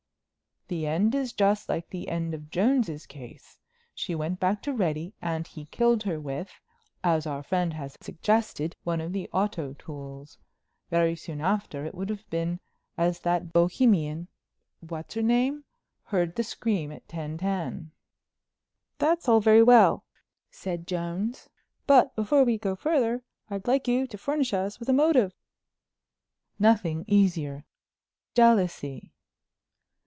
[0.67, 3.59] The end is just like the end of Jones's case.
[3.93, 6.49] She went back to Reddy and he killed her with,
[7.03, 10.37] as our friend has suggested, one of the auto tools.
[10.89, 12.61] Very soon after it would have been
[12.97, 17.91] as that Bohemian—what's her name?—heard the scream at ten ten."
[18.97, 20.05] "That's all very well,"
[20.51, 21.49] said Jones,
[21.85, 25.33] "but before we go further I'd like you to furnish us with a motive."
[26.59, 29.09] "Nothing easier—jealousy."